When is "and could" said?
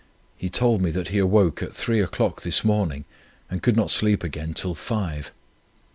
3.51-3.75